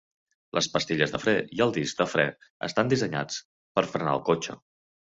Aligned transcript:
Les 0.57 0.67
pastilles 0.77 1.13
de 1.15 1.19
fre 1.25 1.35
i 1.59 1.61
el 1.67 1.75
disc 1.77 2.01
de 2.03 2.09
fre 2.15 2.27
estan 2.71 2.93
dissenyats 2.97 3.41
per 3.79 3.89
frenar 3.95 4.21
el 4.21 4.29
cotxe. 4.35 4.61